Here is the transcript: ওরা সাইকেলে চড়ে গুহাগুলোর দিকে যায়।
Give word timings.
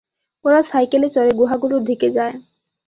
ওরা 0.45 0.59
সাইকেলে 0.63 1.07
চড়ে 1.09 1.31
গুহাগুলোর 1.39 1.81
দিকে 1.83 2.07
যায়। 2.11 2.35